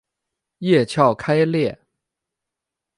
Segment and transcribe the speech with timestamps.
[0.57, 1.77] 叶鞘开裂。